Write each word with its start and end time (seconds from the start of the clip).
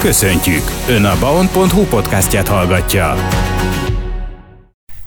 Köszöntjük! 0.00 0.62
Ön 0.88 1.04
a 1.04 1.18
baon.hu 1.18 1.84
podcastját 1.84 2.48
hallgatja. 2.48 3.14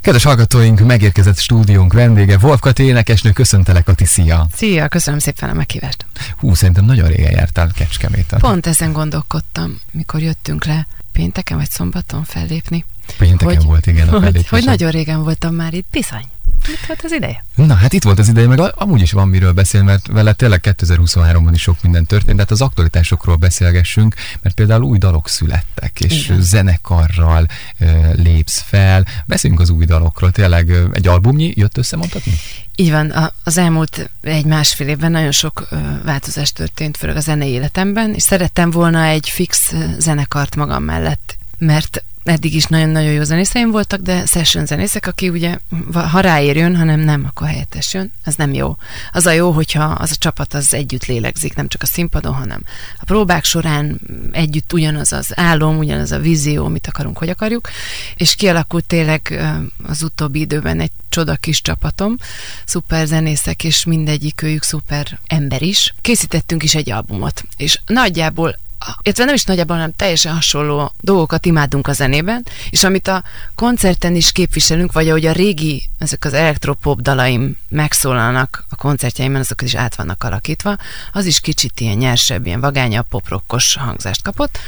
Kedves 0.01 0.23
hallgatóink, 0.23 0.79
megérkezett 0.79 1.37
stúdiónk 1.37 1.93
vendége, 1.93 2.37
Wolf 2.41 2.59
Kati 2.59 2.83
énekesnő, 2.83 3.31
köszöntelek 3.31 3.83
Kati, 3.83 4.05
szia! 4.05 4.47
Szia, 4.55 4.87
köszönöm 4.87 5.19
szépen 5.19 5.49
a 5.49 5.53
meghívást. 5.53 6.05
Hú, 6.37 6.53
szerintem 6.53 6.85
nagyon 6.85 7.07
régen 7.07 7.31
jártál 7.31 7.71
Kecskeméten. 7.75 8.39
Pont 8.39 8.67
ezen 8.67 8.91
gondolkodtam, 8.91 9.79
mikor 9.91 10.21
jöttünk 10.21 10.65
le 10.65 10.87
pénteken 11.11 11.57
vagy 11.57 11.69
szombaton 11.69 12.23
fellépni. 12.23 12.85
Pénteken 13.17 13.55
hogy, 13.55 13.65
volt, 13.65 13.87
igen, 13.87 14.07
a 14.07 14.19
hogy, 14.19 14.47
hogy 14.47 14.63
nagyon 14.63 14.91
régen 14.91 15.23
voltam 15.23 15.55
már 15.55 15.73
itt, 15.73 15.87
bizony. 15.91 16.25
Itt 16.67 16.85
volt 16.87 17.01
az 17.03 17.11
ideje. 17.11 17.45
Na, 17.55 17.73
hát 17.73 17.93
itt 17.93 18.03
volt 18.03 18.19
az 18.19 18.27
ideje, 18.27 18.47
meg 18.47 18.59
amúgy 18.75 19.01
is 19.01 19.11
van 19.11 19.27
miről 19.27 19.51
beszélni, 19.51 19.85
mert 19.85 20.07
vele 20.07 20.33
tényleg 20.33 20.59
2023-ban 20.63 21.49
is 21.53 21.61
sok 21.61 21.81
minden 21.81 22.05
történt, 22.05 22.35
tehát 22.35 22.51
az 22.51 22.61
aktualitásokról 22.61 23.35
beszélgessünk, 23.35 24.15
mert 24.41 24.55
például 24.55 24.83
új 24.83 24.97
dalok 24.97 25.29
születtek, 25.29 25.99
és 25.99 26.25
Igen. 26.25 26.41
zenekarral 26.41 27.47
uh, 27.79 28.15
lépsz 28.15 28.63
fel. 28.67 29.05
Beszéljünk 29.25 29.61
az 29.61 29.69
új 29.69 29.85
dalokról, 29.85 30.31
tényleg 30.31 30.71
egy 30.91 31.07
albumnyi 31.07 31.53
jött 31.55 31.77
össze, 31.77 31.95
mondhatni? 31.95 32.33
Így 32.75 32.91
van, 32.91 33.33
az 33.43 33.57
elmúlt 33.57 34.09
egy-másfél 34.21 34.87
évben 34.87 35.11
nagyon 35.11 35.31
sok 35.31 35.67
változás 36.03 36.51
történt, 36.51 36.97
főleg 36.97 37.15
a 37.15 37.19
zenei 37.19 37.49
életemben, 37.49 38.13
és 38.13 38.23
szerettem 38.23 38.71
volna 38.71 39.03
egy 39.03 39.29
fix 39.29 39.73
zenekart 39.97 40.55
magam 40.55 40.83
mellett, 40.83 41.37
mert 41.57 42.03
eddig 42.23 42.55
is 42.55 42.65
nagyon-nagyon 42.65 43.11
jó 43.11 43.23
zenészeim 43.23 43.71
voltak, 43.71 43.99
de 43.99 44.25
session 44.25 44.65
zenészek, 44.65 45.07
aki 45.07 45.29
ugye, 45.29 45.57
ha 45.93 46.19
ráér 46.19 46.55
jön, 46.55 46.75
hanem 46.75 46.99
nem, 46.99 47.25
akkor 47.25 47.47
helyettes 47.47 47.93
jön, 47.93 48.11
az 48.25 48.35
nem 48.35 48.53
jó. 48.53 48.75
Az 49.11 49.25
a 49.25 49.31
jó, 49.31 49.51
hogyha 49.51 49.83
az 49.83 50.11
a 50.11 50.15
csapat 50.15 50.53
az 50.53 50.73
együtt 50.73 51.05
lélegzik, 51.05 51.55
nem 51.55 51.67
csak 51.67 51.81
a 51.81 51.85
színpadon, 51.85 52.33
hanem 52.33 52.63
a 52.99 53.05
próbák 53.05 53.43
során 53.43 53.99
együtt 54.31 54.73
ugyanaz 54.73 55.11
az 55.13 55.31
álom, 55.35 55.77
ugyanaz 55.77 56.11
a 56.11 56.19
vízió, 56.19 56.65
amit 56.65 56.87
akarunk, 56.87 57.17
hogy 57.17 57.29
akarjuk, 57.29 57.69
és 58.15 58.35
kialakult 58.35 58.85
tényleg 58.85 59.43
az 59.83 60.03
utóbbi 60.03 60.39
időben 60.39 60.79
egy 60.79 60.91
csoda 61.09 61.35
kis 61.35 61.61
csapatom, 61.61 62.17
szuper 62.65 63.07
zenészek, 63.07 63.63
és 63.63 63.83
mindegyik 63.83 64.41
őjük 64.41 64.63
szuper 64.63 65.19
ember 65.27 65.61
is. 65.61 65.93
Készítettünk 66.01 66.63
is 66.63 66.75
egy 66.75 66.91
albumot, 66.91 67.43
és 67.57 67.79
nagyjából 67.85 68.59
illetve 69.01 69.25
nem 69.25 69.33
is 69.33 69.43
nagyjából, 69.43 69.75
hanem 69.75 69.93
teljesen 69.95 70.33
hasonló 70.33 70.91
dolgokat 71.01 71.45
imádunk 71.45 71.87
a 71.87 71.93
zenében, 71.93 72.45
és 72.69 72.83
amit 72.83 73.07
a 73.07 73.23
koncerten 73.55 74.15
is 74.15 74.31
képviselünk, 74.31 74.91
vagy 74.91 75.09
ahogy 75.09 75.25
a 75.25 75.31
régi, 75.31 75.89
ezek 75.97 76.25
az 76.25 76.33
elektropop 76.33 77.01
dalaim 77.01 77.57
megszólalnak 77.69 78.65
a 78.69 78.75
koncertjeimben, 78.75 79.41
azokat 79.41 79.67
is 79.67 79.75
át 79.75 79.95
vannak 79.95 80.23
alakítva, 80.23 80.77
az 81.11 81.25
is 81.25 81.39
kicsit 81.39 81.79
ilyen 81.79 81.97
nyersebb, 81.97 82.45
ilyen 82.45 82.59
vagányabb, 82.59 83.07
poprokkos 83.09 83.75
hangzást 83.75 84.21
kapott, 84.21 84.59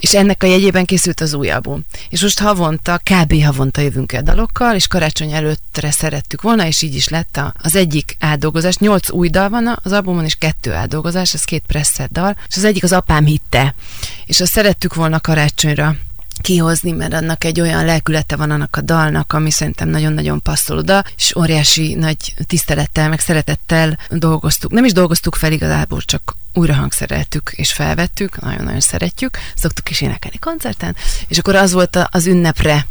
és 0.00 0.14
ennek 0.14 0.42
a 0.42 0.46
jegyében 0.46 0.84
készült 0.84 1.20
az 1.20 1.34
új 1.34 1.50
album. 1.50 1.84
És 2.08 2.22
most 2.22 2.38
havonta, 2.38 3.00
kb. 3.02 3.44
havonta 3.44 3.80
jövünk 3.80 4.12
el 4.12 4.22
dalokkal, 4.22 4.74
és 4.74 4.86
karácsony 4.86 5.32
előttre 5.32 5.90
szerettük 5.90 6.42
volna, 6.42 6.66
és 6.66 6.82
így 6.82 6.94
is 6.94 7.08
lett 7.08 7.40
az 7.62 7.76
egyik 7.76 8.16
átdolgozás. 8.18 8.76
Nyolc 8.76 9.10
új 9.10 9.28
dal 9.28 9.48
van 9.48 9.78
az 9.82 9.92
albumon, 9.92 10.24
és 10.24 10.34
kettő 10.34 10.72
átdolgozás, 10.72 11.34
ez 11.34 11.44
két 11.44 11.64
presszett 11.66 12.10
dal, 12.10 12.36
és 12.48 12.56
az 12.56 12.64
egyik 12.64 12.82
az 12.82 12.92
apám 12.92 13.24
hitte. 13.24 13.74
És 14.26 14.40
azt 14.40 14.52
szerettük 14.52 14.94
volna 14.94 15.20
karácsonyra 15.20 15.96
kihozni, 16.40 16.90
mert 16.90 17.12
annak 17.12 17.44
egy 17.44 17.60
olyan 17.60 17.84
lelkülete 17.84 18.36
van 18.36 18.50
annak 18.50 18.76
a 18.76 18.80
dalnak, 18.80 19.32
ami 19.32 19.50
szerintem 19.50 19.88
nagyon-nagyon 19.88 20.42
passzol 20.42 20.78
oda, 20.78 21.04
és 21.16 21.36
óriási 21.36 21.94
nagy 21.94 22.34
tisztelettel, 22.46 23.08
meg 23.08 23.20
szeretettel 23.20 23.98
dolgoztuk. 24.10 24.70
Nem 24.70 24.84
is 24.84 24.92
dolgoztuk 24.92 25.34
fel 25.34 25.52
igazából, 25.52 26.00
csak 26.00 26.36
újra 26.58 26.74
hangszereltük 26.74 27.52
és 27.56 27.72
felvettük, 27.72 28.40
nagyon-nagyon 28.40 28.80
szeretjük, 28.80 29.38
szoktuk 29.54 29.90
is 29.90 30.00
énekelni 30.00 30.38
koncerten, 30.38 30.96
és 31.28 31.38
akkor 31.38 31.54
az 31.54 31.72
volt 31.72 32.08
az 32.10 32.26
ünnepre 32.26 32.86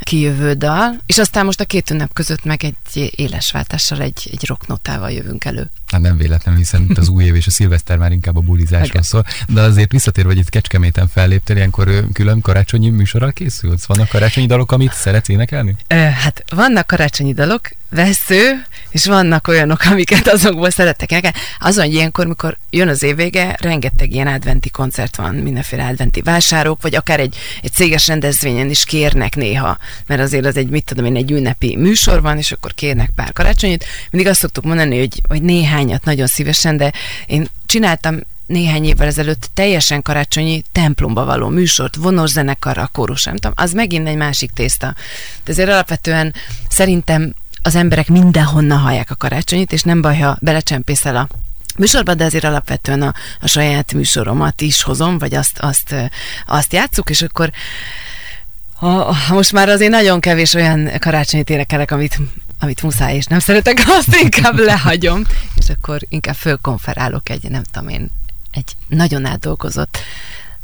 kijövő 0.00 0.52
dal, 0.52 0.96
és 1.06 1.18
aztán 1.18 1.44
most 1.44 1.60
a 1.60 1.64
két 1.64 1.90
ünnep 1.90 2.12
között 2.12 2.44
meg 2.44 2.64
egy 2.64 3.12
éles 3.16 3.50
váltással, 3.50 4.00
egy, 4.00 4.28
egy 4.32 4.46
rocknotával 4.46 5.10
jövünk 5.10 5.44
elő. 5.44 5.70
Hát 5.86 6.00
nem 6.00 6.16
véletlen, 6.16 6.56
hiszen 6.56 6.86
itt 6.88 6.98
az 6.98 7.08
új 7.08 7.24
év 7.24 7.34
és 7.34 7.46
a 7.46 7.50
szilveszter 7.50 7.98
már 7.98 8.12
inkább 8.12 8.36
a 8.36 8.40
bulizásról 8.40 9.02
szól, 9.02 9.24
de 9.48 9.60
azért 9.60 9.92
visszatér, 9.92 10.24
hogy 10.24 10.38
itt 10.38 10.48
Kecskeméten 10.48 11.08
felléptél, 11.08 11.56
ilyenkor 11.56 12.04
külön 12.12 12.40
karácsonyi 12.40 12.88
műsorral 12.88 13.32
készülsz? 13.32 13.84
Vannak 13.86 14.08
karácsonyi 14.08 14.46
dalok, 14.46 14.72
amit 14.72 14.92
szeretsz 14.92 15.28
énekelni? 15.28 15.76
Ö, 15.86 15.94
hát 15.94 16.44
vannak 16.54 16.86
karácsonyi 16.86 17.32
dalok, 17.32 17.70
vesző, 17.90 18.64
és 18.90 19.06
vannak 19.06 19.48
olyanok, 19.48 19.80
amiket 19.90 20.28
azokból 20.28 20.70
szeretek 20.70 21.10
énekelni. 21.10 21.36
Azon, 21.58 21.84
hogy 21.84 21.94
ilyenkor, 21.94 22.26
mikor 22.26 22.56
jön 22.70 22.88
az 22.88 23.02
évvége, 23.02 23.56
rengeteg 23.60 24.12
ilyen 24.12 24.26
adventi 24.26 24.70
koncert 24.70 25.16
van, 25.16 25.34
mindenféle 25.34 25.86
adventi 25.86 26.20
vásárok, 26.22 26.82
vagy 26.82 26.94
akár 26.94 27.20
egy, 27.20 27.36
egy 27.62 27.72
céges 27.72 28.06
rendezvényen 28.06 28.70
is 28.70 28.84
kérnek 28.84 29.36
néha, 29.36 29.78
mert 30.06 30.20
azért 30.20 30.46
az 30.46 30.56
egy, 30.56 30.68
mit 30.68 30.84
tudom 30.84 31.04
én, 31.04 31.16
egy 31.16 31.30
ünnepi 31.30 31.76
műsor 31.76 32.22
van, 32.22 32.38
és 32.38 32.52
akkor 32.52 32.74
kérnek 32.74 33.10
pár 33.14 33.32
karácsonyit. 33.32 33.84
Mindig 34.10 34.30
azt 34.30 34.40
szoktuk 34.40 34.64
mondani, 34.64 34.98
hogy, 34.98 35.22
hogy 35.28 35.42
néhányat 35.42 36.04
nagyon 36.04 36.26
szívesen, 36.26 36.76
de 36.76 36.92
én 37.26 37.48
csináltam 37.66 38.18
néhány 38.46 38.84
évvel 38.84 39.06
ezelőtt 39.06 39.50
teljesen 39.54 40.02
karácsonyi 40.02 40.64
templomba 40.72 41.24
való 41.24 41.48
műsort, 41.48 41.96
vonos 41.96 42.30
zenekarra, 42.30 42.88
kórus, 42.92 43.24
nem 43.24 43.34
tudom, 43.36 43.52
az 43.56 43.72
megint 43.72 44.08
egy 44.08 44.16
másik 44.16 44.50
tészta. 44.50 44.94
De 45.44 45.52
azért 45.52 45.68
alapvetően 45.68 46.34
szerintem 46.68 47.32
az 47.62 47.74
emberek 47.74 48.08
mindenhonnan 48.08 48.78
hallják 48.78 49.10
a 49.10 49.14
karácsonyit, 49.14 49.72
és 49.72 49.82
nem 49.82 50.00
baj, 50.00 50.18
ha 50.18 50.36
belecsempészel 50.40 51.16
a 51.16 51.28
műsorban, 51.78 52.16
de 52.16 52.24
azért 52.24 52.44
alapvetően 52.44 53.02
a, 53.02 53.14
a 53.40 53.46
saját 53.48 53.92
műsoromat 53.92 54.60
is 54.60 54.82
hozom, 54.82 55.18
vagy 55.18 55.34
azt, 55.34 55.58
azt, 55.58 55.94
azt 56.46 56.72
játszuk, 56.72 57.10
és 57.10 57.22
akkor 57.22 57.50
ha, 58.74 59.12
ha 59.12 59.34
most 59.34 59.52
már 59.52 59.68
azért 59.68 59.90
nagyon 59.90 60.20
kevés 60.20 60.54
olyan 60.54 60.90
karácsonyit 60.98 61.50
énekelek, 61.50 61.90
amit, 61.90 62.18
amit 62.60 62.82
muszáj, 62.82 63.14
és 63.16 63.24
nem 63.24 63.38
szeretek, 63.38 63.82
azt 63.98 64.16
inkább 64.22 64.58
lehagyom, 64.58 65.22
és 65.58 65.68
akkor 65.68 66.00
inkább 66.08 66.34
fölkonferálok 66.34 67.28
egy, 67.28 67.50
nem 67.50 67.62
tudom 67.62 67.88
én, 67.88 68.10
egy 68.50 68.76
nagyon 68.88 69.24
átdolgozott 69.24 69.98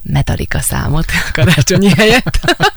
Metallica 0.02 0.60
számot 0.60 1.06
karácsonyi 1.32 1.90
helyett. 1.90 2.40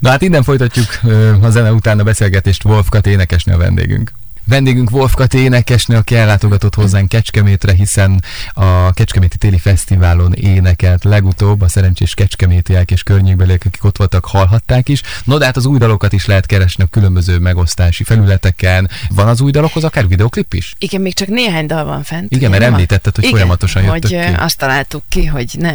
Na 0.00 0.10
hát 0.10 0.22
innen 0.22 0.42
folytatjuk 0.42 1.00
a 1.40 1.50
zene 1.50 1.72
után 1.72 1.98
a 1.98 2.02
beszélgetést 2.02 2.64
Wolf 2.64 2.88
Kat 2.88 3.06
énekesnő 3.06 3.54
a 3.54 3.58
vendégünk. 3.58 4.12
Vendégünk 4.48 4.90
Wolf 4.90 5.14
Kati 5.14 5.38
énekesnő, 5.38 5.96
aki 5.96 6.14
ellátogatott 6.14 6.74
hozzánk 6.74 7.08
Kecskemétre, 7.08 7.72
hiszen 7.72 8.22
a 8.54 8.92
Kecskeméti 8.92 9.36
Téli 9.36 9.58
Fesztiválon 9.58 10.32
énekelt 10.32 11.04
legutóbb, 11.04 11.60
a 11.60 11.68
szerencsés 11.68 12.14
kecskemétiek 12.14 12.90
és 12.90 13.02
környékbeliek, 13.02 13.62
akik 13.66 13.84
ott 13.84 13.96
voltak, 13.96 14.24
hallhatták 14.24 14.88
is. 14.88 15.02
No, 15.24 15.38
de 15.38 15.44
hát 15.44 15.56
az 15.56 15.66
új 15.66 15.78
dalokat 15.78 16.12
is 16.12 16.26
lehet 16.26 16.46
keresni 16.46 16.84
a 16.84 16.86
különböző 16.86 17.38
megosztási 17.38 18.04
felületeken. 18.04 18.90
Van 19.08 19.28
az 19.28 19.40
új 19.40 19.50
dalokhoz 19.50 19.84
akár 19.84 20.08
videoklip 20.08 20.54
is? 20.54 20.74
Igen, 20.78 21.00
még 21.00 21.14
csak 21.14 21.28
néhány 21.28 21.66
dal 21.66 21.84
van 21.84 22.02
fent. 22.02 22.32
Igen, 22.32 22.50
mert 22.50 22.62
említetted, 22.62 23.14
hogy 23.14 23.24
Igen, 23.24 23.36
folyamatosan 23.36 23.82
jöttök 23.82 24.10
hogy 24.10 24.26
ki. 24.26 24.34
azt 24.36 24.58
találtuk 24.58 25.02
ki, 25.08 25.24
hogy 25.24 25.50
ne, 25.58 25.74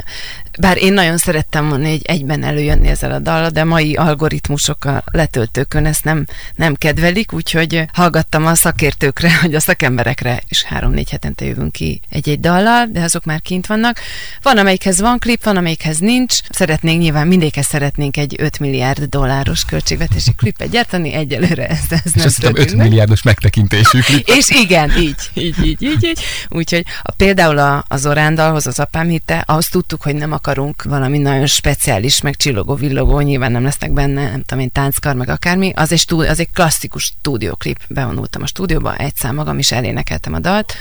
bár 0.60 0.78
én 0.78 0.94
nagyon 0.94 1.18
szerettem 1.18 1.70
volna 1.70 1.86
egy 1.86 2.06
egyben 2.06 2.44
előjönni 2.44 2.88
ezzel 2.88 3.12
a 3.12 3.20
dallal, 3.20 3.50
de 3.50 3.64
mai 3.64 3.96
algoritmusok 3.96 4.86
a 4.86 5.04
letöltőkön 5.06 5.86
ezt 5.86 6.04
nem, 6.04 6.26
nem 6.56 6.76
kedvelik, 6.76 7.34
úgyhogy 7.34 7.86
hallgattam 7.94 8.46
a 8.46 8.56
szakértőkre, 8.62 9.38
hogy 9.42 9.56
a 9.56 9.60
szakemberekre, 9.60 10.42
és 10.48 10.64
három-négy 10.64 11.10
hetente 11.10 11.46
jövünk 11.46 11.72
ki 11.72 12.02
egy-egy 12.10 12.40
dallal, 12.40 12.86
de 12.86 13.02
azok 13.02 13.26
már 13.26 13.42
kint 13.42 13.68
vannak. 13.68 14.00
Van, 14.42 14.58
amelyikhez 14.58 15.00
van 15.00 15.20
klip, 15.20 15.44
van, 15.44 15.58
amelyikhez 15.58 15.98
nincs. 15.98 16.40
Szeretnénk 16.50 17.02
nyilván 17.02 17.28
mindékhez 17.28 17.66
szeretnénk 17.66 18.18
egy 18.18 18.36
5 18.38 18.60
milliárd 18.60 19.04
dolláros 19.04 19.66
költségvetési 19.66 20.34
klipet 20.38 20.70
gyártani, 20.70 21.14
egyelőre 21.14 21.68
ez, 21.68 21.80
ez 21.90 22.02
és 22.04 22.12
nem 22.14 22.26
azt 22.26 22.44
5 22.44 22.74
milliárdos 22.74 23.22
megtekintésű 23.22 24.00
klip. 24.00 24.28
és 24.28 24.50
igen, 24.50 24.92
így, 24.98 25.16
így, 25.34 25.66
így, 25.66 25.82
így, 25.82 26.04
így. 26.04 26.20
Úgyhogy 26.50 26.86
a, 27.02 27.12
például 27.12 27.58
a, 27.58 27.84
az 27.88 28.06
Orándalhoz 28.06 28.68
az 28.68 28.80
apám 28.80 29.08
hitte, 29.08 29.44
ahhoz 29.48 29.68
tudtuk, 29.68 30.02
hogy 30.02 30.16
nem 30.16 30.32
akarunk 30.32 30.84
valami 30.84 31.18
nagyon 31.18 31.46
speciális, 31.46 32.22
meg 32.22 32.36
csillogó, 32.36 32.76
villogó, 32.76 33.20
nyilván 33.20 33.52
nem 33.52 33.64
lesznek 33.64 33.92
benne, 33.92 34.30
nem 34.30 34.44
tudom 34.44 34.64
én, 34.64 34.72
tánckar, 34.72 35.16
meg 35.16 35.30
akármi. 35.30 35.72
Az 35.76 35.92
egy, 35.92 36.06
az 36.08 36.40
egy 36.40 36.52
klasszikus 36.54 37.04
stúdióklip. 37.04 37.80
Bevonultam 37.88 38.42
a 38.42 38.48
stúdióba, 38.52 38.96
egy 38.96 39.16
szám 39.16 39.36
magam 39.36 39.60
is 39.60 39.72
elénekeltem 39.72 40.34
a 40.34 40.40
dalt, 40.40 40.74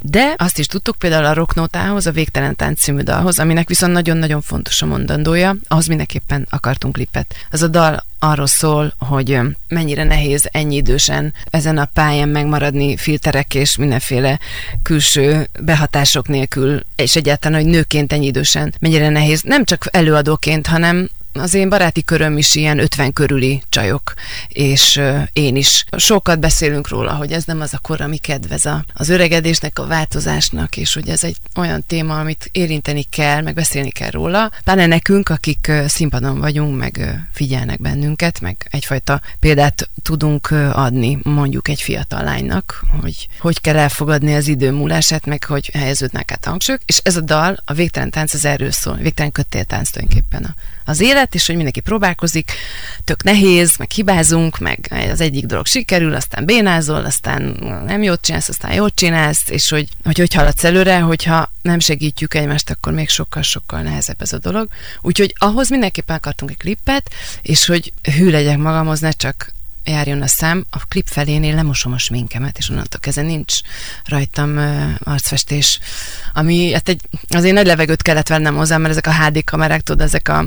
de 0.00 0.34
azt 0.36 0.58
is 0.58 0.66
tudtuk 0.66 0.96
például 0.98 1.24
a 1.24 1.34
rocknótához, 1.34 2.06
a 2.06 2.10
Végtelen 2.10 2.56
Tánc 2.56 2.80
című 2.80 3.00
dalhoz, 3.00 3.38
aminek 3.38 3.68
viszont 3.68 3.92
nagyon-nagyon 3.92 4.40
fontos 4.40 4.82
a 4.82 4.86
mondandója, 4.86 5.56
ahhoz 5.68 5.86
mindenképpen 5.86 6.46
akartunk 6.50 6.94
klipet. 6.94 7.34
Ez 7.50 7.62
a 7.62 7.68
dal 7.68 8.04
arról 8.18 8.46
szól, 8.46 8.94
hogy 8.98 9.38
mennyire 9.68 10.04
nehéz 10.04 10.48
ennyi 10.52 10.76
idősen 10.76 11.34
ezen 11.50 11.78
a 11.78 11.84
pályán 11.84 12.28
megmaradni 12.28 12.96
filterek 12.96 13.54
és 13.54 13.76
mindenféle 13.76 14.38
külső 14.82 15.48
behatások 15.60 16.28
nélkül, 16.28 16.80
és 16.96 17.16
egyáltalán, 17.16 17.60
hogy 17.60 17.70
nőként 17.70 18.12
ennyi 18.12 18.26
idősen 18.26 18.74
mennyire 18.80 19.08
nehéz, 19.08 19.42
nem 19.42 19.64
csak 19.64 19.88
előadóként, 19.90 20.66
hanem 20.66 21.08
az 21.38 21.54
én 21.54 21.68
baráti 21.68 22.04
köröm 22.04 22.38
is 22.38 22.54
ilyen 22.54 22.78
50 22.78 23.12
körüli 23.12 23.62
csajok, 23.68 24.14
és 24.48 25.00
én 25.32 25.56
is. 25.56 25.84
Sokat 25.96 26.38
beszélünk 26.38 26.88
róla, 26.88 27.12
hogy 27.12 27.32
ez 27.32 27.44
nem 27.44 27.60
az 27.60 27.74
a 27.74 27.78
kor, 27.78 28.00
ami 28.00 28.16
kedvez 28.16 28.68
az 28.94 29.08
öregedésnek, 29.08 29.78
a 29.78 29.86
változásnak, 29.86 30.76
és 30.76 30.94
hogy 30.94 31.08
ez 31.08 31.24
egy 31.24 31.36
olyan 31.56 31.84
téma, 31.86 32.18
amit 32.18 32.48
érinteni 32.52 33.02
kell, 33.02 33.42
meg 33.42 33.54
beszélni 33.54 33.90
kell 33.90 34.10
róla. 34.10 34.50
Pláne 34.64 34.86
nekünk, 34.86 35.28
akik 35.28 35.72
színpadon 35.86 36.38
vagyunk, 36.38 36.78
meg 36.78 37.24
figyelnek 37.32 37.80
bennünket, 37.80 38.40
meg 38.40 38.68
egyfajta 38.70 39.20
példát 39.40 39.88
tudunk 40.02 40.50
adni 40.72 41.18
mondjuk 41.22 41.68
egy 41.68 41.80
fiatal 41.80 42.22
lánynak, 42.22 42.84
hogy 43.00 43.28
hogy 43.38 43.60
kell 43.60 43.76
elfogadni 43.76 44.34
az 44.34 44.48
idő 44.48 44.70
múlását, 44.72 45.26
meg 45.26 45.44
hogy 45.44 45.70
helyeződnek 45.72 46.32
át 46.32 46.44
hangsúlyok. 46.44 46.80
És 46.86 47.00
ez 47.02 47.16
a 47.16 47.20
dal, 47.20 47.62
a 47.64 47.72
végtelen 47.72 48.10
tánc 48.10 48.34
az 48.34 48.44
erről 48.44 48.70
szól, 48.70 48.96
végtelen 48.96 49.32
kötéltánc 49.32 49.90
tulajdonképpen 49.90 50.54
az 50.84 51.00
élet, 51.00 51.25
és 51.34 51.46
hogy 51.46 51.54
mindenki 51.54 51.80
próbálkozik, 51.80 52.52
tök 53.04 53.22
nehéz, 53.22 53.76
meg 53.76 53.90
hibázunk, 53.90 54.58
meg 54.58 54.88
az 55.10 55.20
egyik 55.20 55.44
dolog 55.44 55.66
sikerül, 55.66 56.14
aztán 56.14 56.44
bénázol, 56.44 57.04
aztán 57.04 57.42
nem 57.86 58.02
jót 58.02 58.20
csinálsz, 58.20 58.48
aztán 58.48 58.72
jót 58.72 58.94
csinálsz, 58.94 59.48
és 59.48 59.70
hogy 59.70 59.88
hogy, 60.04 60.18
hogy 60.18 60.34
haladsz 60.34 60.64
előre, 60.64 60.98
hogyha 60.98 61.52
nem 61.62 61.78
segítjük 61.78 62.34
egymást, 62.34 62.70
akkor 62.70 62.92
még 62.92 63.08
sokkal-sokkal 63.08 63.80
nehezebb 63.80 64.22
ez 64.22 64.32
a 64.32 64.38
dolog. 64.38 64.68
Úgyhogy 65.00 65.34
ahhoz 65.38 65.70
mindenképpen 65.70 66.16
akartunk 66.16 66.50
egy 66.50 66.56
klippet, 66.56 67.10
és 67.42 67.66
hogy 67.66 67.92
hű 68.02 68.30
legyek 68.30 68.56
magamhoz, 68.56 69.00
ne 69.00 69.10
csak 69.10 69.54
járjon 69.84 70.22
a 70.22 70.26
szám, 70.26 70.66
a 70.70 70.86
klip 70.88 71.06
felénél 71.06 71.54
lemosom 71.54 71.92
a 71.92 71.98
sminkemet, 71.98 72.58
és 72.58 72.68
onnantól 72.68 73.00
kezdve 73.00 73.22
nincs 73.22 73.54
rajtam 74.04 74.56
uh, 74.56 74.90
arcfestés, 74.98 75.78
ami 76.32 76.72
hát 76.72 76.88
egy, 76.88 77.00
azért 77.28 77.54
nagy 77.54 77.66
levegőt 77.66 78.02
kellett 78.02 78.28
vennem 78.28 78.56
hozzá, 78.56 78.76
mert 78.76 78.90
ezek 78.90 79.06
a 79.06 79.24
HD 79.24 79.44
kamerák, 79.44 79.80
tudod, 79.80 80.00
ezek 80.00 80.28
a 80.28 80.46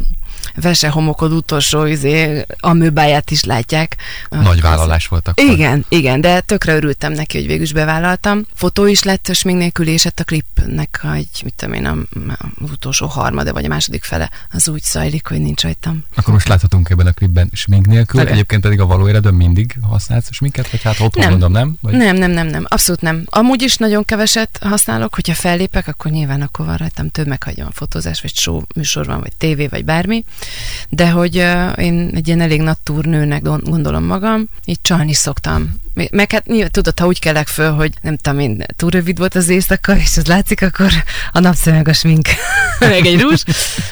vese 0.55 0.89
homokod 0.89 1.31
utolsó 1.31 1.85
izé, 1.85 2.45
amőbáját 2.59 3.31
is 3.31 3.43
látják. 3.43 3.95
Nagy 4.29 4.61
vállalás 4.61 5.07
volt 5.07 5.27
akkor. 5.27 5.43
Igen, 5.43 5.85
igen, 5.89 6.21
de 6.21 6.39
tökre 6.39 6.75
örültem 6.75 7.11
neki, 7.11 7.37
hogy 7.37 7.47
végül 7.47 7.63
is 7.63 7.73
bevállaltam. 7.73 8.45
Fotó 8.53 8.85
is 8.85 9.03
lett 9.03 9.43
még 9.43 9.55
nélkül, 9.55 9.87
és 9.87 10.03
hát 10.03 10.19
a 10.19 10.23
klipnek 10.23 11.01
egy, 11.15 11.41
mit 11.43 11.53
tudom 11.55 11.73
én, 11.73 11.85
az 11.85 12.71
utolsó 12.71 13.05
harmada, 13.05 13.53
vagy 13.53 13.65
a 13.65 13.67
második 13.67 14.03
fele 14.03 14.29
az 14.51 14.69
úgy 14.69 14.83
zajlik, 14.83 15.27
hogy 15.27 15.41
nincs 15.41 15.61
rajtam. 15.61 16.03
Akkor 16.15 16.33
most 16.33 16.47
láthatunk 16.47 16.89
ebben 16.89 17.07
a 17.07 17.11
klipben 17.11 17.49
smink 17.53 17.87
nélkül, 17.87 18.21
okay. 18.21 18.31
egyébként 18.31 18.61
pedig 18.61 18.79
a 18.79 18.85
való 18.85 19.07
életben 19.07 19.33
mindig 19.33 19.75
használsz 19.81 20.27
sminket, 20.31 20.71
vagy 20.71 20.81
hát 20.81 20.99
otthon 20.99 21.21
nem. 21.21 21.29
mondom, 21.29 21.51
nem? 21.51 21.75
Vagy? 21.81 21.93
Nem, 21.93 22.15
nem, 22.15 22.31
nem, 22.31 22.47
nem, 22.47 22.65
abszolút 22.67 23.01
nem. 23.01 23.23
Amúgy 23.25 23.61
is 23.61 23.77
nagyon 23.77 24.03
keveset 24.03 24.59
használok, 24.61 25.15
hogyha 25.15 25.33
fellépek, 25.33 25.87
akkor 25.87 26.11
nyilván 26.11 26.41
akkor 26.41 26.65
van 26.65 26.77
rajtam 26.77 27.09
több 27.09 27.27
meghagyom 27.27 27.67
a 27.67 27.71
fotózás, 27.73 28.21
vagy 28.21 28.35
show 28.35 28.61
műsor 28.75 29.05
van, 29.05 29.19
vagy 29.19 29.35
tévé, 29.37 29.67
vagy 29.67 29.85
bármi 29.85 30.23
de 30.89 31.09
hogy 31.09 31.35
én 31.75 32.11
egy 32.13 32.27
ilyen 32.27 32.41
elég 32.41 32.61
nagy 32.61 32.77
turnőnek 32.83 33.41
gondolom 33.41 34.03
magam, 34.03 34.47
így 34.65 34.81
csalni 34.81 35.13
szoktam. 35.13 35.81
Meg 36.11 36.31
hát 36.31 36.45
nyilván 36.45 36.71
tudod, 36.71 36.99
ha 36.99 37.05
úgy 37.05 37.19
kelek 37.19 37.47
föl, 37.47 37.71
hogy 37.71 37.93
nem 38.01 38.17
tudom 38.17 38.39
én, 38.39 38.65
túl 38.75 38.89
rövid 38.89 39.17
volt 39.17 39.35
az 39.35 39.49
éjszaka, 39.49 39.97
és 39.97 40.17
az 40.17 40.25
látszik, 40.25 40.61
akkor 40.61 40.91
a 41.31 41.39
napszemeg 41.39 41.87
a 41.87 41.93
smink, 41.93 42.27
meg 42.79 43.05
egy 43.05 43.21
rúzs. 43.21 43.43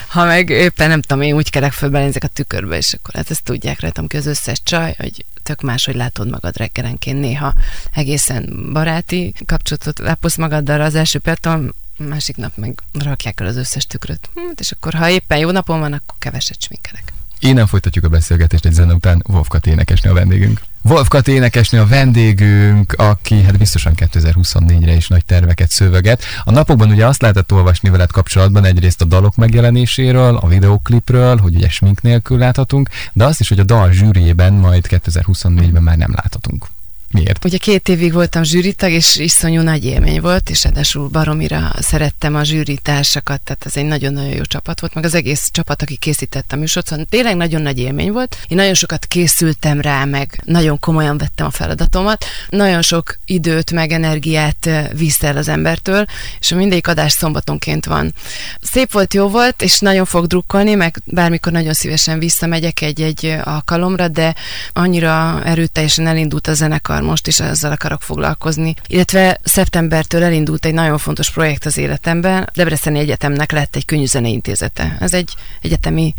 Ha 0.07 0.25
meg 0.25 0.49
éppen 0.49 0.89
nem 0.89 1.01
tudom, 1.01 1.21
én 1.21 1.33
úgy 1.33 1.49
kelek 1.49 1.71
föl, 1.71 1.89
belénzek 1.89 2.23
a 2.23 2.27
tükörbe, 2.27 2.77
és 2.77 2.93
akkor 2.93 3.13
hát 3.13 3.31
ezt 3.31 3.43
tudják 3.43 3.79
rajtam 3.79 4.07
ki 4.07 4.17
az 4.17 4.25
összes 4.25 4.61
csaj, 4.63 4.95
hogy 4.97 5.25
tök 5.43 5.61
más, 5.61 5.85
hogy 5.85 5.95
látod 5.95 6.29
magad 6.29 6.57
reggelenként 6.57 7.19
néha 7.19 7.53
egészen 7.93 8.69
baráti 8.73 9.33
kapcsolatot 9.45 9.99
lápolsz 9.99 10.37
magaddal 10.37 10.81
az 10.81 10.95
első 10.95 11.19
perton, 11.19 11.75
másik 11.97 12.35
nap 12.35 12.51
meg 12.55 12.81
rakják 12.93 13.39
el 13.39 13.47
az 13.47 13.55
összes 13.55 13.85
tükröt. 13.85 14.29
Hm, 14.33 14.39
és 14.55 14.71
akkor, 14.71 14.93
ha 14.93 15.09
éppen 15.09 15.37
jó 15.37 15.51
napon 15.51 15.79
van, 15.79 15.93
akkor 15.93 16.15
keveset 16.19 16.61
sminkelek. 16.61 17.13
Innen 17.39 17.67
folytatjuk 17.67 18.05
a 18.05 18.09
beszélgetést 18.09 18.65
egy 18.65 18.73
zene 18.73 18.93
után. 18.93 19.23
Wolfkat 19.27 19.67
énekesnő 19.67 20.09
a 20.09 20.13
vendégünk. 20.13 20.61
Wolfkat 20.81 21.27
énekesnő 21.27 21.79
a 21.79 21.87
vendégünk, 21.87 22.93
aki 22.97 23.41
hát 23.41 23.57
biztosan 23.57 23.93
2024-re 23.95 24.95
is 24.95 25.07
nagy 25.07 25.25
terveket 25.25 25.69
szöveget. 25.69 26.23
A 26.43 26.51
napokban 26.51 26.89
ugye 26.89 27.05
azt 27.05 27.21
lehetett 27.21 27.51
olvasni 27.51 27.89
veled 27.89 28.11
kapcsolatban 28.11 28.65
egyrészt 28.65 29.01
a 29.01 29.05
dalok 29.05 29.35
megjelenéséről, 29.35 30.35
a 30.35 30.47
videóklipről, 30.47 31.37
hogy 31.37 31.55
ugye 31.55 31.69
smink 31.69 32.01
nélkül 32.01 32.37
láthatunk, 32.37 32.89
de 33.13 33.25
azt 33.25 33.39
is, 33.39 33.49
hogy 33.49 33.59
a 33.59 33.63
dal 33.63 33.91
zsűriében 33.91 34.53
majd 34.53 34.85
2024-ben 34.89 35.83
már 35.83 35.97
nem 35.97 36.13
láthatunk. 36.15 36.67
Miért? 37.11 37.45
Ugye 37.45 37.57
két 37.57 37.89
évig 37.89 38.13
voltam 38.13 38.43
zsűritag, 38.43 38.91
és 38.91 39.15
iszonyú 39.15 39.61
nagy 39.61 39.85
élmény 39.85 40.21
volt, 40.21 40.49
és 40.49 40.63
ráadásul 40.63 41.07
baromira 41.07 41.71
szerettem 41.79 42.35
a 42.35 42.43
zsűritársakat, 42.43 43.41
tehát 43.41 43.65
ez 43.65 43.77
egy 43.77 43.85
nagyon-nagyon 43.85 44.33
jó 44.33 44.41
csapat 44.41 44.79
volt, 44.79 44.93
meg 44.93 45.05
az 45.05 45.13
egész 45.13 45.49
csapat, 45.51 45.81
aki 45.81 45.95
készítette 45.95 46.55
a 46.55 46.59
műsort, 46.59 46.87
szóval 46.87 47.05
tényleg 47.09 47.35
nagyon 47.35 47.61
nagy 47.61 47.79
élmény 47.79 48.11
volt. 48.11 48.37
Én 48.47 48.57
nagyon 48.57 48.73
sokat 48.73 49.05
készültem 49.05 49.81
rá, 49.81 50.05
meg 50.05 50.41
nagyon 50.45 50.79
komolyan 50.79 51.17
vettem 51.17 51.45
a 51.45 51.51
feladatomat. 51.51 52.25
Nagyon 52.49 52.81
sok 52.81 53.17
időt, 53.25 53.71
meg 53.71 53.91
energiát 53.91 54.69
visz 54.93 55.23
el 55.23 55.37
az 55.37 55.47
embertől, 55.47 56.05
és 56.39 56.51
a 56.51 56.55
mindegyik 56.55 56.87
adás 56.87 57.11
szombatonként 57.11 57.85
van. 57.85 58.13
Szép 58.61 58.91
volt, 58.91 59.13
jó 59.13 59.27
volt, 59.29 59.61
és 59.61 59.79
nagyon 59.79 60.05
fog 60.05 60.25
drukkolni, 60.25 60.75
meg 60.75 61.01
bármikor 61.05 61.51
nagyon 61.51 61.73
szívesen 61.73 62.19
visszamegyek 62.19 62.81
egy-egy 62.81 63.37
alkalomra, 63.43 64.07
de 64.07 64.35
annyira 64.73 65.41
erőteljesen 65.43 66.07
elindult 66.07 66.47
a 66.47 66.53
zenekar, 66.53 66.96
zenekar 66.97 67.01
most 67.01 67.27
is 67.27 67.39
ezzel 67.39 67.71
akarok 67.71 68.01
foglalkozni. 68.01 68.73
Illetve 68.87 69.39
szeptembertől 69.43 70.23
elindult 70.23 70.65
egy 70.65 70.73
nagyon 70.73 70.97
fontos 70.97 71.31
projekt 71.31 71.65
az 71.65 71.77
életemben. 71.77 72.49
Debreceni 72.53 72.99
Egyetemnek 72.99 73.51
lett 73.51 73.75
egy 73.75 73.85
könnyűzenei 73.85 74.31
intézete. 74.31 74.97
Ez 74.99 75.13
egy 75.13 75.33
egyetemi 75.61 76.13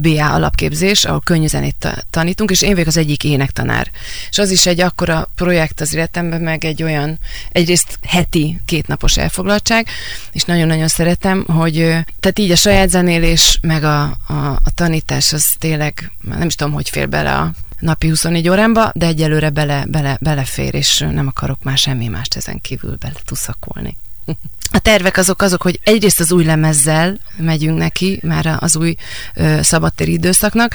BA 0.00 0.32
alapképzés, 0.32 1.04
ahol 1.04 1.20
könnyűzenét 1.24 2.04
tanítunk, 2.10 2.50
és 2.50 2.62
én 2.62 2.70
vagyok 2.70 2.86
az 2.86 2.96
egyik 2.96 3.24
énektanár. 3.24 3.90
És 4.30 4.38
az 4.38 4.50
is 4.50 4.66
egy 4.66 4.80
akkora 4.80 5.28
projekt 5.34 5.80
az 5.80 5.94
életemben, 5.94 6.40
meg 6.40 6.64
egy 6.64 6.82
olyan, 6.82 7.18
egyrészt 7.50 7.98
heti 8.06 8.60
kétnapos 8.64 9.16
elfoglaltság, 9.16 9.86
és 10.32 10.42
nagyon-nagyon 10.42 10.88
szeretem, 10.88 11.44
hogy 11.46 11.74
tehát 12.20 12.38
így 12.38 12.50
a 12.50 12.56
saját 12.56 12.88
zenélés, 12.88 13.58
meg 13.62 13.84
a, 13.84 14.02
a, 14.02 14.34
a 14.64 14.70
tanítás 14.74 15.32
az 15.32 15.44
tényleg, 15.58 16.10
nem 16.20 16.46
is 16.46 16.54
tudom, 16.54 16.72
hogy 16.72 16.88
fér 16.88 17.08
bele 17.08 17.34
a 17.34 17.52
napi 17.82 18.08
24 18.08 18.48
órámba, 18.48 18.90
de 18.94 19.06
egyelőre 19.06 19.50
bele, 19.50 19.84
bele, 19.88 20.18
belefér, 20.20 20.74
és 20.74 20.98
nem 20.98 21.26
akarok 21.26 21.62
már 21.62 21.78
semmi 21.78 22.08
mást 22.08 22.36
ezen 22.36 22.60
kívül 22.60 22.96
bele 22.96 23.14
tuszakolni. 23.24 23.96
A 24.74 24.78
tervek 24.78 25.16
azok 25.16 25.42
azok, 25.42 25.62
hogy 25.62 25.80
egyrészt 25.84 26.20
az 26.20 26.32
új 26.32 26.44
lemezzel 26.44 27.18
megyünk 27.36 27.78
neki, 27.78 28.20
már 28.22 28.56
az 28.60 28.76
új 28.76 28.94
ö, 29.34 29.58
szabadtéri 29.62 30.12
időszaknak, 30.12 30.74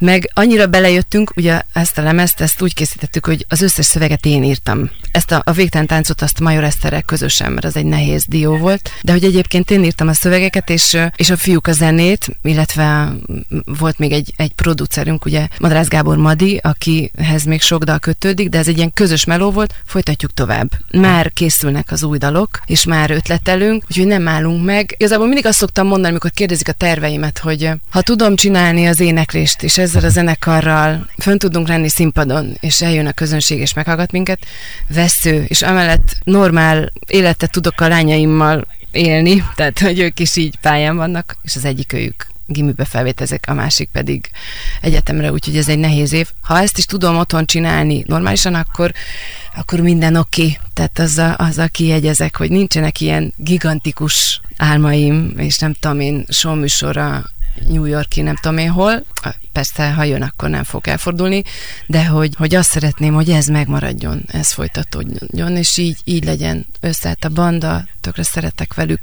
meg 0.00 0.30
annyira 0.34 0.66
belejöttünk, 0.66 1.32
ugye 1.36 1.60
ezt 1.72 1.98
a 1.98 2.02
lemezt, 2.02 2.40
ezt 2.40 2.62
úgy 2.62 2.74
készítettük, 2.74 3.26
hogy 3.26 3.44
az 3.48 3.62
összes 3.62 3.86
szöveget 3.86 4.26
én 4.26 4.44
írtam. 4.44 4.90
Ezt 5.12 5.30
a, 5.30 5.42
a 5.44 5.52
végtelen 5.52 5.86
táncot 5.86 6.22
azt 6.22 6.40
Major 6.40 6.64
Eszterrel 6.64 7.02
közösen, 7.02 7.52
mert 7.52 7.64
az 7.64 7.76
egy 7.76 7.84
nehéz 7.84 8.24
dió 8.26 8.56
volt, 8.56 8.90
de 9.02 9.12
hogy 9.12 9.24
egyébként 9.24 9.70
én 9.70 9.84
írtam 9.84 10.08
a 10.08 10.12
szövegeket, 10.12 10.70
és, 10.70 10.98
és 11.16 11.30
a 11.30 11.36
fiúk 11.36 11.66
a 11.66 11.72
zenét, 11.72 12.26
illetve 12.42 13.12
volt 13.64 13.98
még 13.98 14.12
egy, 14.12 14.32
egy 14.36 14.52
producerünk, 14.52 15.24
ugye 15.24 15.48
Madrász 15.58 15.88
Gábor 15.88 16.16
Madi, 16.16 16.60
akihez 16.62 17.44
még 17.44 17.60
sok 17.60 17.84
dal 17.84 17.98
kötődik, 17.98 18.48
de 18.48 18.58
ez 18.58 18.68
egy 18.68 18.76
ilyen 18.76 18.92
közös 18.92 19.24
meló 19.24 19.50
volt, 19.50 19.74
folytatjuk 19.86 20.34
tovább. 20.34 20.70
Már 20.92 21.32
készülnek 21.32 21.90
az 21.90 22.02
új 22.02 22.18
dalok, 22.18 22.60
és 22.66 22.84
már 22.84 23.10
ötletelünk, 23.30 23.84
úgyhogy 23.88 24.06
nem 24.06 24.28
állunk 24.28 24.64
meg. 24.64 24.94
Igazából 24.96 25.26
mindig 25.26 25.46
azt 25.46 25.58
szoktam 25.58 25.86
mondani, 25.86 26.08
amikor 26.08 26.30
kérdezik 26.30 26.68
a 26.68 26.72
terveimet, 26.72 27.38
hogy 27.38 27.70
ha 27.90 28.02
tudom 28.02 28.36
csinálni 28.36 28.86
az 28.86 29.00
éneklést, 29.00 29.62
és 29.62 29.78
ezzel 29.78 30.04
a 30.04 30.08
zenekarral 30.08 31.06
fönn 31.18 31.36
tudunk 31.36 31.68
lenni 31.68 31.88
színpadon, 31.88 32.56
és 32.60 32.82
eljön 32.82 33.06
a 33.06 33.12
közönség, 33.12 33.58
és 33.58 33.74
meghallgat 33.74 34.12
minket, 34.12 34.38
vesző, 34.88 35.44
és 35.48 35.62
amellett 35.62 36.16
normál 36.24 36.92
életet 37.06 37.50
tudok 37.50 37.80
a 37.80 37.88
lányaimmal 37.88 38.66
élni, 38.90 39.44
tehát 39.56 39.78
hogy 39.78 39.98
ők 39.98 40.20
is 40.20 40.36
így 40.36 40.56
pályán 40.60 40.96
vannak, 40.96 41.36
és 41.42 41.56
az 41.56 41.64
egyik 41.64 41.92
őjük 41.92 42.29
gimibe 42.52 42.84
felvétezek, 42.84 43.44
a 43.48 43.54
másik 43.54 43.88
pedig 43.92 44.30
egyetemre, 44.80 45.32
úgyhogy 45.32 45.56
ez 45.56 45.68
egy 45.68 45.78
nehéz 45.78 46.12
év. 46.12 46.28
Ha 46.40 46.60
ezt 46.60 46.78
is 46.78 46.84
tudom 46.84 47.16
otthon 47.16 47.46
csinálni 47.46 48.04
normálisan, 48.06 48.54
akkor 48.54 48.92
akkor 49.56 49.80
minden 49.80 50.16
oké. 50.16 50.42
Okay. 50.42 50.58
Tehát 50.74 50.98
azzal, 50.98 51.32
azzal 51.32 51.68
kiegyezek, 51.68 52.36
hogy 52.36 52.50
nincsenek 52.50 53.00
ilyen 53.00 53.32
gigantikus 53.36 54.40
álmaim, 54.56 55.32
és 55.36 55.58
nem 55.58 55.72
tudom 55.72 56.00
én, 56.00 56.24
showműsorra 56.28 57.30
New 57.68 57.84
Yorki, 57.84 58.20
nem 58.20 58.36
tudom 58.36 58.58
én 58.58 58.70
hol, 58.70 59.04
persze, 59.52 59.92
ha 59.92 60.04
jön, 60.04 60.22
akkor 60.22 60.48
nem 60.48 60.64
fog 60.64 60.88
elfordulni, 60.88 61.42
de 61.86 62.06
hogy, 62.06 62.34
hogy 62.36 62.54
azt 62.54 62.70
szeretném, 62.70 63.14
hogy 63.14 63.30
ez 63.30 63.46
megmaradjon, 63.46 64.22
ez 64.26 64.52
folytatódjon, 64.52 65.56
és 65.56 65.76
így, 65.76 65.98
így 66.04 66.24
legyen 66.24 66.66
összeállt 66.80 67.24
a 67.24 67.28
banda, 67.28 67.84
tökre 68.00 68.22
szeretek 68.22 68.74
velük 68.74 69.00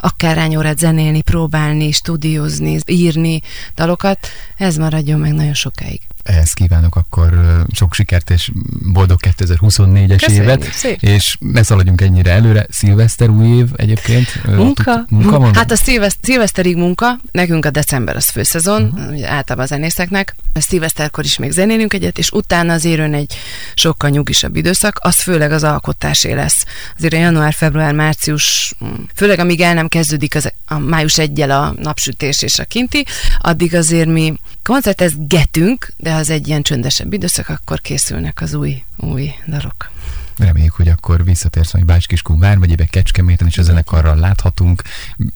akár 0.00 0.56
órát 0.56 0.78
zenélni, 0.78 1.22
próbálni, 1.22 1.92
stúdiózni, 1.92 2.78
írni 2.86 3.42
dalokat, 3.74 4.28
ez 4.56 4.76
maradjon 4.76 5.20
meg 5.20 5.32
nagyon 5.32 5.54
sokáig. 5.54 6.00
Ehhez 6.28 6.52
kívánok 6.52 6.96
akkor 6.96 7.62
sok 7.72 7.94
sikert 7.94 8.30
és 8.30 8.50
boldog 8.92 9.18
2024-es 9.22 10.16
Köszönjük 10.18 10.44
évet, 10.44 10.72
szépen. 10.72 11.10
és 11.10 11.36
ne 11.40 11.62
szaladjunk 11.62 12.00
ennyire 12.00 12.30
előre. 12.30 12.66
Szilveszter, 12.70 13.28
új 13.28 13.56
év 13.56 13.68
egyébként. 13.76 14.44
Munka. 14.46 14.82
tud- 14.82 15.10
munka 15.10 15.38
van? 15.38 15.54
Hát 15.54 15.70
a 15.70 15.76
szilveszt, 15.76 16.18
szilveszterig 16.22 16.76
munka, 16.76 17.18
nekünk 17.30 17.64
a 17.64 17.70
december 17.70 18.16
az 18.16 18.28
főszezon, 18.28 18.82
uh-huh. 18.82 19.30
általában 19.30 19.64
a 19.64 19.66
zenészeknek. 19.66 20.34
A 20.54 20.60
szilveszterkor 20.60 21.24
is 21.24 21.38
még 21.38 21.50
zenélünk 21.50 21.94
egyet, 21.94 22.18
és 22.18 22.30
utána 22.30 22.72
azért 22.72 22.98
jön 22.98 23.14
egy 23.14 23.34
sokkal 23.74 24.10
nyugisabb 24.10 24.56
időszak, 24.56 24.98
az 25.02 25.20
főleg 25.20 25.52
az 25.52 25.64
alkotásé 25.64 26.32
lesz. 26.32 26.64
Azért 26.96 27.12
a 27.12 27.16
január, 27.16 27.52
február, 27.52 27.94
március, 27.94 28.74
mm, 28.84 28.88
főleg 29.14 29.38
amíg 29.38 29.60
el 29.60 29.74
nem 29.74 29.88
kezdődik 29.88 30.34
az, 30.34 30.52
a 30.66 30.78
május 30.78 31.18
egyel 31.18 31.50
a 31.50 31.74
napsütés 31.76 32.42
és 32.42 32.58
a 32.58 32.64
kinti, 32.64 33.04
addig 33.38 33.74
azért 33.74 34.08
mi 34.08 34.34
koncertezgetünk, 34.68 35.92
de 35.96 36.12
ha 36.12 36.18
az 36.18 36.30
egy 36.30 36.48
ilyen 36.48 36.62
csöndesebb 36.62 37.12
időszak, 37.12 37.48
akkor 37.48 37.80
készülnek 37.80 38.40
az 38.40 38.54
új, 38.54 38.82
új 38.96 39.30
darok. 39.46 39.90
Reméljük, 40.38 40.72
hogy 40.72 40.88
akkor 40.88 41.24
visszatérsz 41.24 41.72
majd 41.72 41.84
Bács-Kiskun 41.84 42.38
vármegyébe, 42.38 42.84
Kecskeméten 42.84 43.46
is 43.46 43.58
a 43.58 43.62
zenekarral 43.62 44.16
láthatunk. 44.16 44.82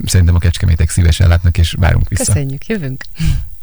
Szerintem 0.04 0.34
a 0.34 0.38
Kecskemétek 0.38 0.90
szívesen 0.90 1.28
látnak, 1.28 1.58
és 1.58 1.74
várunk 1.78 2.08
vissza. 2.08 2.24
Köszönjük, 2.24 2.66
jövünk. 2.66 3.04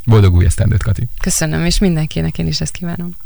Boldog 0.04 0.34
új 0.34 0.44
esztendőt, 0.44 0.82
Kati! 0.82 1.08
Köszönöm, 1.20 1.64
és 1.64 1.78
mindenkinek 1.78 2.38
én 2.38 2.46
is 2.46 2.60
ezt 2.60 2.72
kívánom. 2.72 3.16